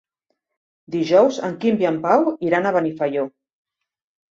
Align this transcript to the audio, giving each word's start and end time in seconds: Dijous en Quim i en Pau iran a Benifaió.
Dijous 0.95 1.37
en 1.49 1.53
Quim 1.61 1.77
i 1.85 1.89
en 1.91 2.01
Pau 2.07 2.27
iran 2.51 2.67
a 2.67 2.75
Benifaió. 2.81 3.29